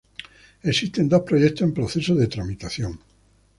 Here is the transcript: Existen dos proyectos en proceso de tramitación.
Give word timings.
Existen 0.63 1.07
dos 1.07 1.21
proyectos 1.21 1.61
en 1.61 1.75
proceso 1.75 2.15
de 2.15 2.25
tramitación. 2.25 2.99